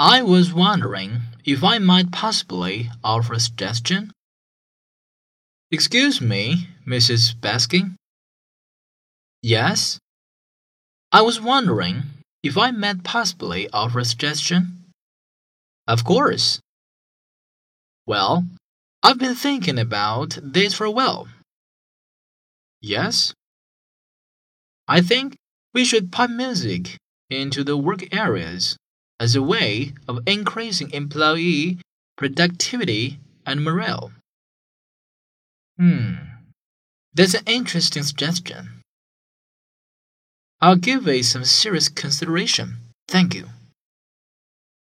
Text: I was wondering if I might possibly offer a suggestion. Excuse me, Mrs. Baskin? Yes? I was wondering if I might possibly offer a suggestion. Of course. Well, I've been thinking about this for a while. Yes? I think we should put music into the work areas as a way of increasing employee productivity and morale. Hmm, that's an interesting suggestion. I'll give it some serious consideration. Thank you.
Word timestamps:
I 0.00 0.22
was 0.22 0.50
wondering 0.50 1.20
if 1.44 1.62
I 1.62 1.76
might 1.76 2.10
possibly 2.10 2.88
offer 3.04 3.34
a 3.34 3.38
suggestion. 3.38 4.12
Excuse 5.70 6.22
me, 6.22 6.68
Mrs. 6.86 7.34
Baskin? 7.34 7.96
Yes? 9.42 9.98
I 11.12 11.20
was 11.20 11.38
wondering 11.38 12.04
if 12.42 12.56
I 12.56 12.70
might 12.70 13.04
possibly 13.04 13.68
offer 13.74 13.98
a 13.98 14.06
suggestion. 14.06 14.84
Of 15.86 16.02
course. 16.02 16.60
Well, 18.06 18.46
I've 19.02 19.18
been 19.18 19.34
thinking 19.34 19.78
about 19.78 20.38
this 20.42 20.72
for 20.72 20.86
a 20.86 20.90
while. 20.90 21.28
Yes? 22.80 23.34
I 24.88 25.02
think 25.02 25.36
we 25.74 25.84
should 25.84 26.10
put 26.10 26.30
music 26.30 26.96
into 27.28 27.62
the 27.62 27.76
work 27.76 28.16
areas 28.16 28.78
as 29.20 29.36
a 29.36 29.42
way 29.42 29.92
of 30.08 30.18
increasing 30.26 30.90
employee 30.90 31.78
productivity 32.16 33.20
and 33.46 33.62
morale. 33.62 34.10
Hmm, 35.78 36.14
that's 37.14 37.34
an 37.34 37.44
interesting 37.46 38.02
suggestion. 38.02 38.82
I'll 40.60 40.76
give 40.76 41.06
it 41.06 41.24
some 41.24 41.44
serious 41.44 41.88
consideration. 41.88 42.78
Thank 43.08 43.34
you. 43.34 43.48